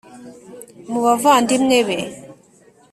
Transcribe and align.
mu 0.89 0.99
bavandimwe 1.05 1.77
be. 1.87 1.97